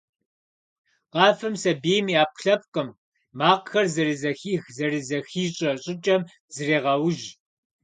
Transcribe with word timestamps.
Къафэм 1.13 1.55
сабийм 1.61 2.05
и 2.13 2.15
Ӏэпкълъэпкъым, 2.19 2.89
макъхэр 3.37 3.85
зэрызэхих-зэрызыхищӀэ 3.93 5.71
щӀыкӀэм 5.83 6.21
зрегъэужь. 6.55 7.25